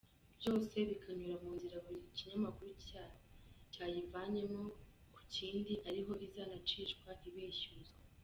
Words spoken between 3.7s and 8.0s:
cyayivanyemo ku kindi ariho izanacishwa ibeshyuzwa.